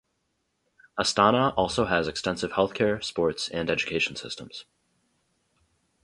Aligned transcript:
Astana 0.99 1.53
also 1.55 1.85
has 1.85 2.07
extensive 2.07 2.53
healthcare, 2.53 3.03
sports 3.03 3.49
and 3.49 3.69
education 3.69 4.15
systems. 4.15 4.65